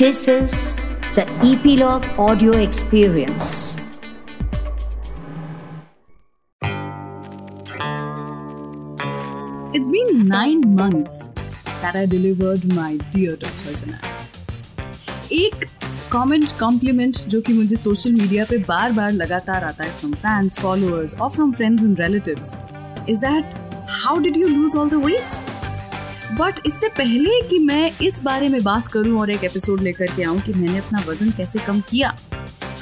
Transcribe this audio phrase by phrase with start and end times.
[0.00, 0.80] This is
[1.14, 3.76] the Epilogue Audio Experience.
[9.74, 11.28] It's been nine months
[11.82, 13.74] that I delivered my dear Dr.
[13.74, 14.06] Zainab.
[15.32, 15.64] एक
[16.12, 20.58] comment compliment जो कि मुझे social media पे बार बार लगातार आता है फ्रॉम फैंस
[20.60, 22.56] फॉलोअर्स और from friends and relatives
[23.08, 23.54] is that
[24.02, 25.49] how did you lose all the weight
[26.31, 30.23] but इससे पहले कि मैं इस बारे में बात करूँ और एक एपिसोड लेकर के
[30.23, 32.13] आऊँ कि मैंने अपना वज़न कैसे कम किया,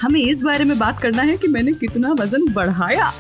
[0.02, 3.12] हमें इस बारे में बात करना है कि मैंने कितना वज़न बढ़ाया।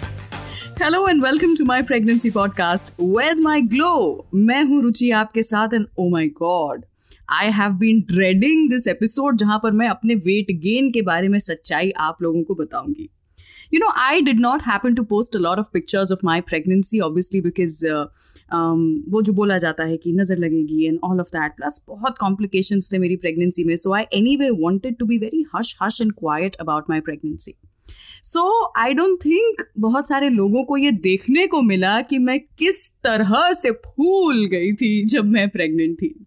[0.81, 5.73] Hello and welcome to my pregnancy podcast ways my glow मैं हूँ रुचि, आपके साथ
[5.73, 6.85] and oh my god
[7.31, 11.39] I have been dreading this episode जहाँ पर मैं अपने वेट गेन के बारे में
[11.39, 13.09] सच्चाई आप लोगों को बताऊँगी।
[13.73, 17.01] You know i did not happen to post a lot of pictures of my pregnancy
[17.01, 18.05] obviously because uh,
[18.55, 22.17] um, वो जो बोला जाता है कि नज़र लगेगी and all of that plus बहुत
[22.17, 24.03] कॉम्प्लिकेशंस थे मेरी प्रेगनेंसी में so I
[24.37, 27.53] anyway wanted to be very hush hush and quiet about my pregnancy
[28.23, 32.89] so I don't think बहुत सारे लोगों को ये देखने को मिला कि मैं किस
[33.03, 36.25] तरह से फूल गई थी जब मैं प्रेग्नेंट थी।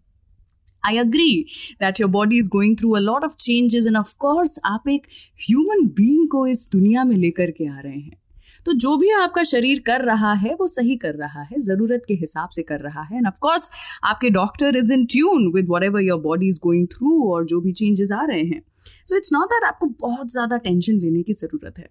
[0.85, 1.45] I agree
[1.81, 5.07] that your body is going through a lot of changes and of course आप एक
[5.39, 8.21] ह्यूमन बींग को इस दुनिया में लेकर के आ रहे हैं।
[8.65, 12.13] तो जो भी आपका शरीर कर रहा है, वो सही कर रहा है, ज़रूरत के
[12.13, 13.69] हिसाब से कर रहा है। एंड ऑफकोर्स
[14.03, 17.71] आपके doctor is in tune with whatever your body is going through और जो भी
[17.71, 18.61] चेंजेस आ रहे हैं।
[19.05, 21.89] सो इट्स नॉट दैट आपको बहुत ज़्यादा टेंशन लेने की ज़रूरत है।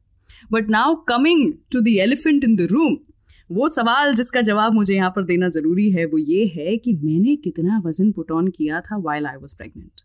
[0.53, 2.97] But now coming to the elephant in the room
[3.53, 7.37] वो सवाल जिसका जवाब मुझे यहाँ पर देना ज़रूरी है, वो ये है कि मैंने
[7.45, 10.01] कितना वज़न पुट ऑन किया था while I was pregnant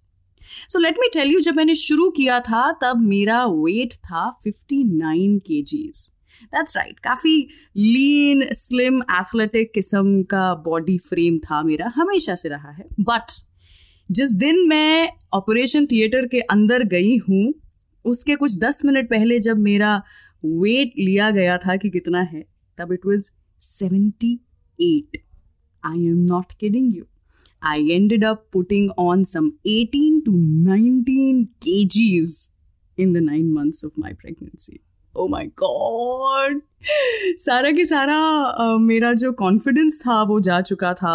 [0.70, 4.84] so let me tell you जब मैंने शुरू किया था, तब मेरा वेट था फिफ्टी
[4.98, 6.08] नाइन के जीज
[6.46, 7.36] दैट्स राइट काफ़ी
[7.78, 12.86] लीन स्लिम एथलेटिक किस्म का बॉडी फ्रेम था मेरा, हमेशा से रहा है.
[13.02, 13.32] बट
[14.10, 17.54] जिस दिन मैं ऑपरेशन थिएटर के अंदर गई हूँ,
[18.06, 19.96] उसके कुछ दस मिनट पहले जब मेरा
[20.44, 22.44] वेट लिया गया था कि कितना है,
[22.78, 23.30] तब it was
[23.61, 24.33] seventy
[24.77, 25.19] eight
[25.85, 27.05] I am not kidding you
[27.63, 30.33] I ended up putting on some eighteen to
[30.65, 32.35] nineteen kgs
[32.99, 34.79] in the nine months of my pregnancy
[35.15, 36.61] oh my God
[37.39, 38.19] सारा की सारा
[38.61, 41.15] uh, मेरा जो कॉन्फिडेंस था वो जा चुका था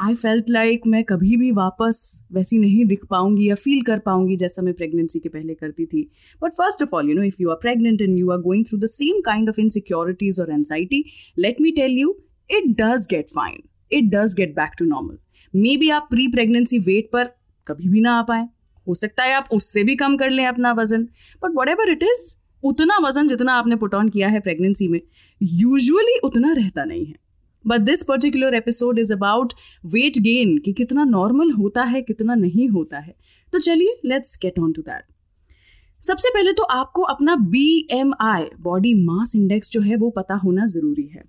[0.00, 2.00] आई फेल्ट लाइक मैं कभी भी वापस
[2.32, 6.02] वैसी नहीं दिख पाऊँगी या फील कर पाऊँगी जैसा मैं प्रेगनेंसी के पहले करती थी।
[6.42, 8.78] But first of all you know if you are pregnant and you are going through
[8.78, 11.04] the same kind of insecurities और anxiety
[11.38, 12.16] let me tell you
[12.48, 15.18] it does get fine it does get back to normal
[15.76, 17.30] maybe आप pre pregnancy weight पर
[17.66, 18.46] कभी भी ना आ पाए।
[18.86, 21.02] हो सकता है आप उससे भी कम कर लें अपना वज़न।
[21.42, 25.00] But whatever it is उतना वज़न जितना आपने पुट ऑन किया है प्रेगनेंसी में
[25.40, 27.14] यूजुअली उतना रहता नहीं है।
[27.66, 29.52] But this particular episode is about
[29.86, 33.14] weight gain कि कितना नॉर्मल होता है, कितना नहीं होता है।
[33.52, 35.04] तो चलिए let's get on to that
[36.02, 40.34] सबसे पहले तो आपको अपना B M I body mass index जो है, वो पता
[40.34, 41.24] होना ज़रूरी है।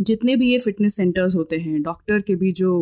[0.00, 2.72] जितने भी ये फिटनेस सेंटर्स होते हैं डॉक्टर के भी जो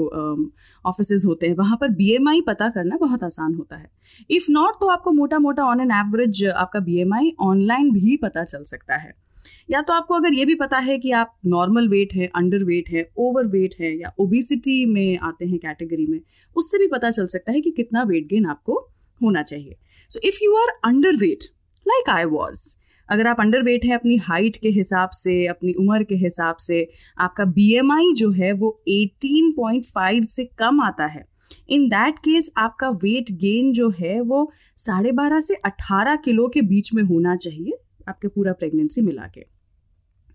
[0.85, 3.91] ऑफ़िस होते हैं, वहाँ पर बी पता करना बहुत आसान होता है।
[4.31, 7.05] इफ़ नॉट तो आपको मोटा मोटा ऑन एन एवरेज आपका बी
[7.41, 9.26] ऑनलाइन भी पता चल सकता है।
[9.71, 12.89] या तो आपको अगर ये भी पता है कि आप नॉर्मल वेट है अंडर वेट
[12.89, 16.21] है ओवर वेट है, या ओबिसिटी में आते हैं कैटेगरी में,
[16.57, 18.79] उससे भी पता चल सकता है कि कितना वेट गेन आपको
[19.21, 19.77] होना चाहिए।
[20.11, 20.69] So if you are
[21.17, 21.45] underweight
[21.89, 22.77] like I was
[23.09, 26.89] अगर आप अंडर वेट है अपनी हाइट के हिसाब से, अपनी उम्र के हिसाब से,
[27.19, 31.25] आपका बीएमआई जो है वो 18.5 से कम आता है।
[31.71, 36.63] इन दैट केस आपका वेट गेन जो है वो साढ़े बारह से अट्ठारह किलो के
[36.63, 37.73] बीच में होना चाहिए।
[38.09, 39.45] आपके पूरा प्रेगनेंसी मिला के।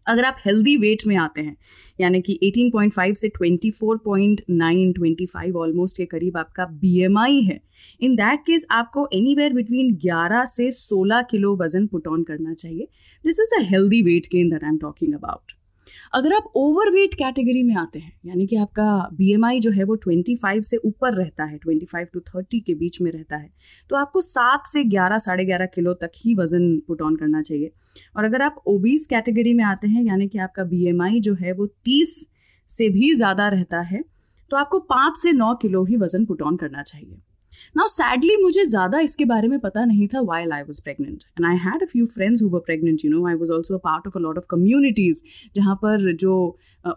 [0.06, 1.56] अगर आप हेल्दी वेट में आते हैं,
[2.00, 7.60] यानी कि 18.5 से 24.9 25 ऑलमोस्ट के करीब आपका बीएमआई है
[8.02, 12.54] इन दैट केस आपको एनी वेयर बिटवीन 11 से 16 किलो वज़न पुट ऑन करना
[12.54, 12.88] चाहिए।
[13.26, 15.61] This is the healthy weight gain that I am talking about
[16.14, 20.64] अगर आप ओवरवेट कैटेगरी में आते हैं, यानी कि आपका बीएमआई जो है वो 25
[20.64, 23.50] से ऊपर रहता है 25 टू 30 के बीच में रहता है
[23.90, 27.72] तो आपको सात से ग्यारह, साढ़े ग्यारह किलो तक ही वज़न पुट ऑन करना चाहिए।
[28.18, 31.66] और अगर आप ओबीस कैटेगरी में आते हैं, यानी कि आपका बीएमआई जो है वो
[31.66, 32.16] तीस
[32.68, 34.04] से भी ज़्यादा रहता है
[34.52, 37.22] तो आपको पाँच से नौ किलो ही वज़न पुट ऑन करना चाहिए।
[37.76, 41.46] नाउ सैडली मुझे ज़्यादा इसके बारे में पता नहीं था while I was pregnant and
[41.48, 44.18] I had a few friends who were pregnant you know I was also part of
[44.18, 45.22] a lot of communities
[45.56, 46.34] जहाँ पर जो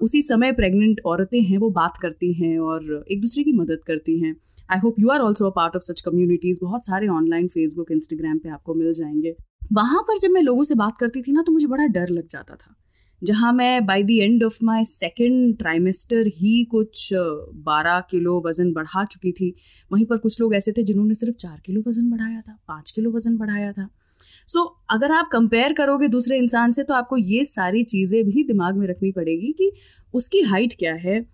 [0.03, 4.19] उसी समय प्रेग्नेंट औरतें हैं, वो बात करती हैं और एक दूसरे की मदद करती
[4.21, 4.35] हैं.
[4.69, 8.38] I hope you are also a part of such communities बहुत सारे ऑनलाइन फेसबुक इंस्टाग्राम
[8.38, 9.35] पे आपको मिल जाएँगे.
[9.73, 12.26] वहाँ पर जब मैं लोगों से बात करती थी ना तो मुझे बड़ा डर लग
[12.31, 12.75] जाता था.
[13.25, 17.09] जहाँ मैं by the end of my second trimester ही कुछ
[17.67, 19.55] बारह किलो वज़न बढ़ा चुकी थी।
[19.91, 23.11] वहीं पर कुछ लोग ऐसे थे जिन्होंने सिर्फ़ चार किलो वज़न बढ़ाया था पाँच किलो
[23.11, 23.88] वज़न बढ़ाया था।
[24.49, 28.43] सो so, अगर आप कंपेयर करोगे दूसरे इंसान से तो आपको ये सारी चीज़ें भी
[28.44, 29.71] दिमाग में रखनी पड़ेगी कि
[30.15, 31.25] उसकी हाइट क्या है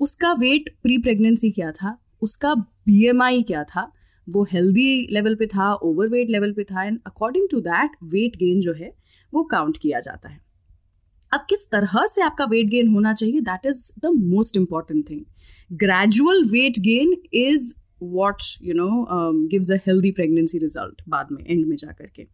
[0.00, 3.90] उसका वेट प्री प्रेगनेंसी क्या था उसका बीएमआई क्या था
[4.26, 8.36] वो हेल्दी लेवल पे था ओवर वेट लेवल पे था and according to that weight
[8.36, 8.92] gain जो है
[9.32, 10.47] वो काउंट किया जाता है।
[11.32, 13.40] अब किस तरह से आपका वेट गेन होना चाहिए?
[13.40, 15.20] That is the most important thing
[15.72, 17.72] gradual weight gain is
[18.02, 18.88] what you know
[19.48, 22.26] gives a healthy pregnancy result बाद में एंड में जा करके.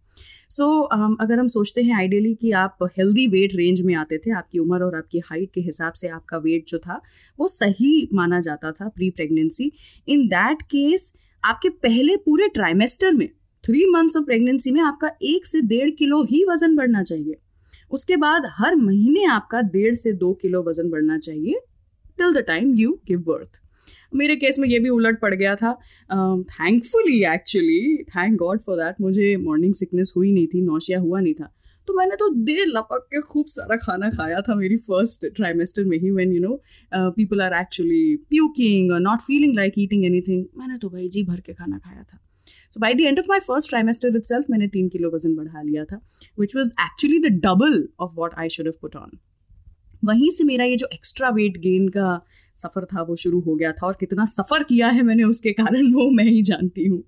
[0.51, 4.19] सो so, um, अगर हम सोचते हैं आइडियली कि आप हेल्दी वेट रेंज में आते
[4.19, 7.01] थे आपकी उम्र और आपकी हाइट के हिसाब से आपका वेट जो था
[7.39, 9.71] वो सही माना जाता था pre pregnancy
[10.09, 11.13] in that case
[11.45, 13.29] आपके पहले पूरे ट्राइमेस्टर में
[13.65, 17.35] थ्री मंथ्स ऑफ़ प्रेगनेंसी में आपका एक से डेढ़ किलो ही वज़न बढ़ना चाहिए।
[17.91, 21.61] उसके बाद हर महीने आपका डेढ़ से दो किलो वज़न बढ़ना चाहिए
[22.19, 23.61] till the time you give birth
[24.15, 25.73] मेरे केस में ये भी उलट पड़ गया था।
[26.11, 31.35] Thankfully actually thank god for that मुझे मॉर्निंग सिकनेस हुई नहीं थी नौशिया हुआ नहीं
[31.35, 31.53] था।
[31.89, 35.97] तो मैंने तो देर लपक के खूब सारा खाना खाया था मेरी फ़र्स्ट ट्राइमेस्टर में
[35.99, 36.61] ही when you know
[37.17, 41.55] people are actually puking not feeling like eating anything मैंने तो भाई जी भर के
[41.55, 42.19] खाना खाया था।
[42.71, 45.85] So by the end of my first trimester itself मैंने तीन किलो वज़न बढ़ा लिया
[45.85, 46.01] था
[46.41, 49.19] which was actually the double of what I should put on
[50.05, 52.21] वहीं से मेरा ये जो एक्स्ट्रा वेट गेन का
[52.57, 55.93] सफ़र था, वो शुरू हो गया था और कितना सफ़र किया है मैंने उसके कारण,
[55.93, 57.03] वो मैं ही जानती हूँ।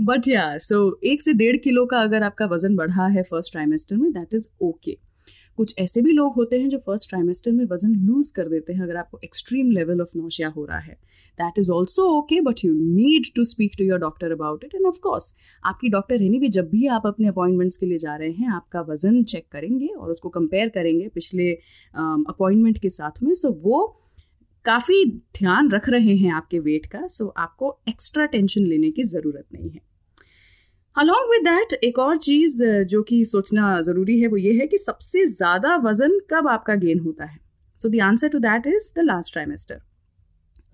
[0.00, 3.96] बट या सो एक से डेढ़ किलो का अगर आपका वज़न बढ़ा है फ़र्स्ट ट्राइमेस्टर
[3.96, 4.96] में दैट इज़ ओके
[5.58, 8.82] कुछ ऐसे भी लोग होते हैं जो फ़र्स्ट ट्राइमेस्टर में वज़न लूज कर देते हैं
[8.82, 10.94] अगर आपको एक्सट्रीम लेवल ऑफ़ नौशिया हो रहा है।
[11.38, 14.86] That is also okay but you need to speak to your doctor about it and
[14.86, 15.32] of course
[15.64, 18.80] आपकी डॉक्टर एनी भी जब भी आप अपने अपॉइंटमेंट्स के लिए जा रहे हैं आपका
[18.90, 23.54] वज़न चेक करेंगे और उसको कंपेयर करेंगे पिछले अपॉइंटमेंट um, के साथ में। सो so
[23.62, 23.86] वो
[24.64, 25.04] काफ़ी
[25.38, 29.46] ध्यान रख रहे हैं आपके वेट का। सो so आपको एक्स्ट्रा टेंशन लेने की ज़रूरत
[29.52, 29.87] नहीं है।
[30.98, 34.78] अलॉन्ग विद डैट एक और चीज़ जो कि सोचना ज़रूरी है, वो ये है कि
[34.78, 37.38] सबसे ज़्यादा वज़न कब आपका गेन होता है?
[37.80, 39.78] So the answer to that is the last trimester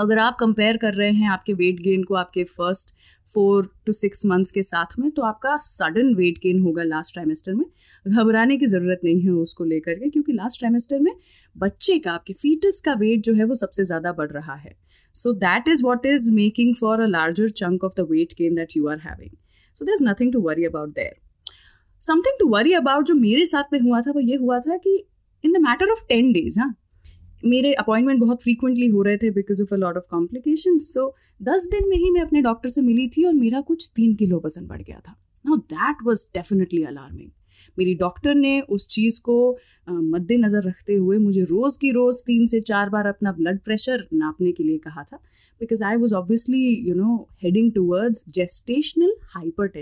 [0.01, 2.95] अगर आप कंपेयर कर रहे हैं आपके वेट गेन को आपके first
[3.35, 7.55] four to six months के साथ में तो आपका सडन वेट गेन होगा लास्ट ट्राइमेस्टर
[7.55, 7.67] में।
[8.07, 11.13] घबराने की ज़रूरत नहीं है उसको लेकर के, क्योंकि लास्ट ट्राइमेस्टर में
[11.57, 14.77] बच्चे का, आपके फीटस का वेट जो है वो सबसे ज़्यादा बढ़ रहा है।
[15.15, 18.77] So that is what is making for a larger chunk of the weight gain that
[18.77, 19.37] you are having
[19.77, 21.15] so there is nothing to worry about there
[22.01, 24.97] something to worry about जो मेरे साथ में हुआ था, वो ये हुआ था कि
[25.45, 26.75] in the matter of ten days हाँ
[27.45, 31.13] मेरे अपॉइंटमेंट बहुत फ्रीक्वेंटली हो रहे थे because of a lot of complication so
[31.43, 34.43] दस दिन में ही मैं अपने डॉक्टर से मिली थी और मेरा कुछ तीन किलो
[34.47, 35.17] वज़न बढ़ गया था।
[35.47, 37.31] Now that was definitely alarming
[37.79, 39.37] मेरी डॉक्टर ने उस चीज़ को
[39.89, 44.53] मद्देनज़र रखते हुए मुझे रोज़ की रोज़ तीन से चार बार अपना ब्लड प्रेशर नापने
[44.53, 45.17] के लिए कहा था।
[45.61, 49.73] Because I was obviously you know heading towards gestational hyper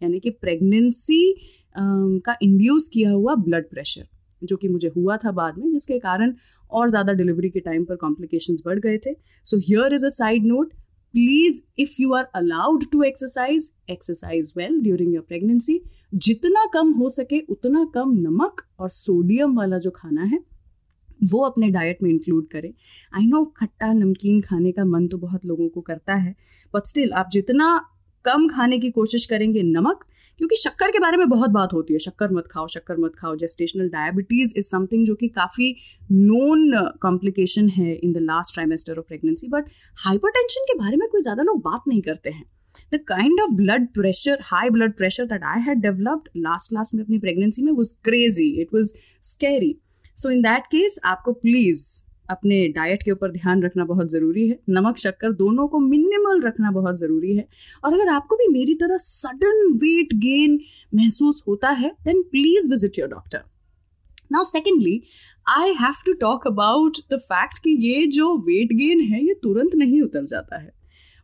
[0.00, 1.34] यानी कि प्रेगनेंसी
[1.76, 4.06] का इंड्यूस किया हुआ ब्लड प्रेशर
[4.42, 6.32] जो कि मुझे हुआ था बाद में, जिसके कारण
[6.70, 9.12] और ज़्यादा डिलीवरी के टाइम पर कॉम्प्लिकेशंस बढ़ गए थे।
[9.44, 10.72] So here is a side note
[11.14, 15.80] please if you are allowed to exercise exercise well during your pregnancy
[16.12, 20.38] जितना कम हो सके, उतना कम नमक और सोडियम वाला जो खाना है,
[21.22, 22.72] वो अपने डाइट में इंक्लूड करें।
[23.12, 26.34] आई नो खट्टा नमकीन खाने का मन तो बहुत लोगों को करता है
[26.74, 27.80] बट स्टिल आप जितना
[28.24, 30.04] कम खाने की कोशिश करेंगे नमक,
[30.40, 33.36] क्योंकि शक्कर के बारे में बहुत बात होती है। शक्कर मत खाओ, शक्कर मत खाओ।
[33.36, 35.70] जेस्टेशनल डायबिटीज़ इज़ समथिंग जो कि काफ़ी
[36.12, 41.22] नोन कॉम्प्लिकेशन है in the last trimester of pregnancy but hypertension के बारे में कोई
[41.22, 42.44] ज़्यादा लोग बात नहीं करते हैं।
[42.92, 47.02] The kind of blood pressure high blood pressure that I had developed last last में
[47.04, 49.74] अपनी प्रेगनेंसी में was crazy it was scary
[50.16, 51.84] so in that case आपको प्लीज़
[52.30, 56.70] अपने डाइट के ऊपर ध्यान रखना बहुत ज़रूरी है। नमक, शक्कर दोनों को मिनिमल रखना
[56.70, 57.46] बहुत ज़रूरी है।
[57.84, 60.58] और अगर आपको भी मेरी तरह सडन वेट गेन
[60.94, 63.42] महसूस होता है then please visit your doctor
[64.32, 65.00] now secondly
[65.48, 69.74] I have to talk about the fact कि ये जो वेट गेन है, ये तुरंत
[69.74, 70.72] नहीं उतर जाता है।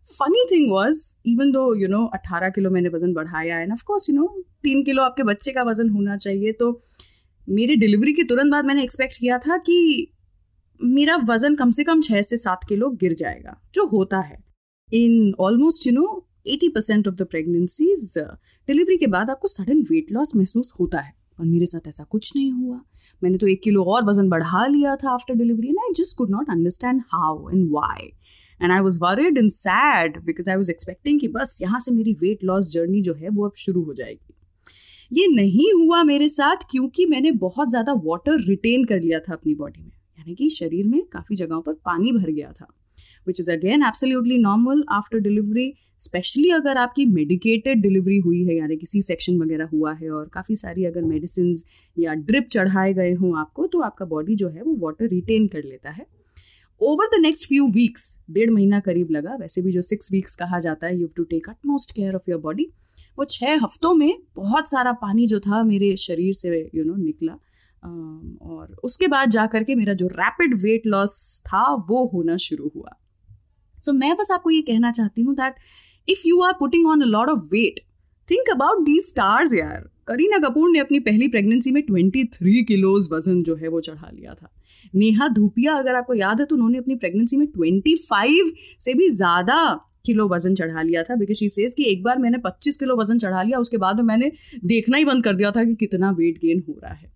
[0.09, 4.17] Funny thing was even though you know अट्ठारह किलो मैंने वज़न बढ़ाया and of course you
[4.17, 4.27] know
[4.63, 6.79] तीन किलो आपके बच्चे का वज़न होना चाहिए तो
[7.49, 9.79] मेरी डिलीवरी के तुरंत बाद मैंने एक्सपेक्ट किया था कि
[10.81, 14.39] मेरा वज़न कम से कम छः से सात किलो गिर जाएगा, जो होता है।
[14.89, 20.13] In almost you know eighty percent of the pregnancies delivery के बाद आपको सडन वेट
[20.13, 22.81] लॉस महसूस होता है पर मेरे साथ ऐसा कुछ नहीं हुआ।
[23.23, 26.31] मैंने तो एक किलो और वज़न बढ़ा लिया था after delivery and I just could
[26.31, 28.11] not understand how and why
[28.61, 32.13] and I was worried and sad because I was expecting कि बस यहाँ से मेरी
[32.23, 34.35] वेट लॉस जर्नी जो है वो अब शुरू हो जाएगी।
[35.13, 39.55] ये नहीं हुआ मेरे साथ क्योंकि मैंने बहुत ज़्यादा वाटर रिटेन कर लिया था अपनी
[39.55, 42.67] बॉडी में। यानी कि शरीर में काफ़ी जगहों पर पानी भर गया था।
[43.27, 48.77] Which is again absolutely normal after delivery specially अगर आपकी मेडिकेटेड डिलीवरी हुई है, यानी
[48.77, 51.55] कि सी सेक्शन वगैरह हुआ है और काफ़ी सारी अगर मेडिसिन
[51.99, 55.63] या ड्रिप चढ़ाए गए हों आपको तो आपका बॉडी जो है वो वाटर रिटेन कर
[55.65, 56.07] लेता है।
[56.81, 60.59] Over the next few weeks डेढ़ महीना करीब लगा वैसे भी जो सिक्स वीक्स कहा
[60.59, 62.71] जाता है you to take utmost care of your body
[63.19, 66.93] वो छः हफ्तों में बहुत सारा पानी जो था मेरे शरीर से यू you नो
[66.93, 67.33] know, निकला।
[68.43, 72.97] और उसके बाद जा करके मेरा जो रैपिड वेट लॉस था वो होना शुरू हुआ।
[73.85, 75.55] सो so, मैं बस आपको ये कहना चाहती हूँ that
[76.09, 77.81] if you are putting on a lot of weight
[78.31, 83.43] think about the stars यार। करीना कपूर ने अपनी पहली प्रेगनेंसी में 23 किलोज वज़न
[83.43, 84.56] जो है वो चढ़ा लिया था।
[84.95, 89.59] नेहा धूपिया, अगर आपको याद है तो उन्होंने अपनी प्रेगनेंसी में 25 से भी ज़्यादा
[90.07, 93.19] किलो वज़न चढ़ा लिया था बिकॉज़ शी सेज कि एक बार मैंने 25 किलो वज़न
[93.19, 94.31] चढ़ा लिया, उसके बाद मैंने
[94.65, 97.15] देखना ही बंद कर दिया था कि कितना वेट गेन हो रहा है।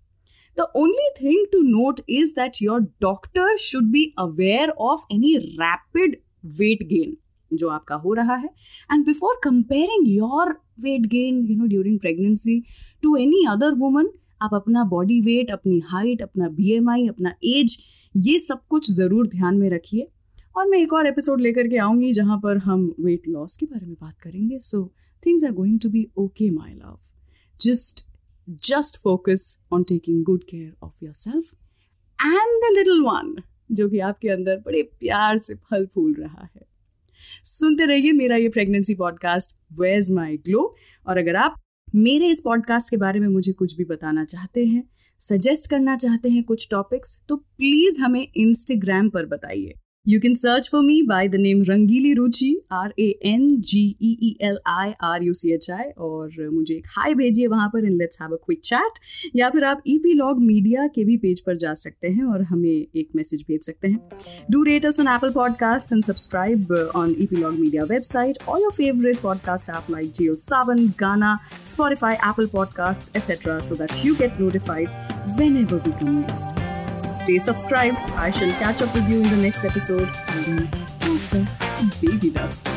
[0.57, 6.16] The only thing to note is that your doctor should be aware of any rapid
[6.61, 7.14] weight gain
[7.50, 8.49] जो आपका हो रहा है।
[8.90, 12.61] And before comparing your weight gain you know during pregnancy
[13.02, 14.11] to any other woman
[14.42, 17.76] आप अपना body weight अपनी height अपना BMI अपना एज
[18.16, 20.06] ये सब कुछ ज़रूर ध्यान में रखिए।
[20.56, 23.87] और मैं एक और एपिसोड लेकर के आऊँगी जहाँ पर हम वेट लॉस के बारे
[23.87, 24.85] में बात करेंगे। So
[25.26, 26.99] things are going to be okay my love
[27.61, 28.04] just
[28.64, 31.52] just focus on taking good care of yourself
[32.18, 33.37] and the little one
[33.73, 36.68] जो कि आपके अंदर बड़े प्यार से फल फूल रहा है।
[37.44, 40.62] सुनते रहिए मेरा ये pregnancy podcast ways my glow
[41.06, 41.61] और अगर आप
[41.94, 46.28] मेरे इस पॉडकास्ट के बारे में मुझे कुछ भी बताना चाहते हैं सजेस्ट करना चाहते
[46.28, 49.75] हैं कुछ टॉपिक्स तो प्लीज़ हमें इंस्टाग्राम पर बताइए।
[50.07, 54.16] You can search for me by the name Rangili Ruchi R A N G E
[54.23, 57.85] E L I R U C H I और मुझे एक हाई भेजिए वहाँ पर
[57.87, 58.99] in let's have a quick chat
[59.37, 62.42] या फिर आप ई पी लॉग मीडिया के भी पेज पर जा सकते हैं और
[62.42, 64.00] हमें एक मैसेज भेज सकते हैं
[64.50, 69.21] do rate us on Apple podcast and subscribe on epilogue media website और your favourite
[69.23, 71.38] podcast app like Jio Saavn Gaana
[71.69, 76.79] Spotify Apple podcast etcetera so that you get notified whenever we come next.
[77.00, 77.99] Stay subscribed.
[78.12, 80.11] I shall catch up with you in the next episode.
[80.25, 80.71] Till then,
[81.07, 82.69] lots of baby dust.